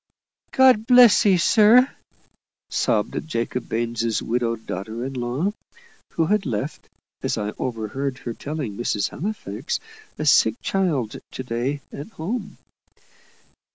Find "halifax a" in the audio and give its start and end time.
9.09-10.25